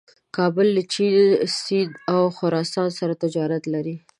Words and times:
کابل 0.35 0.67
له 0.77 0.83
چین، 0.93 1.15
سیند 1.61 1.93
او 2.13 2.21
خراسان 2.37 2.89
سره 2.99 3.13
تجارت 3.23 3.63
لري. 3.73 3.95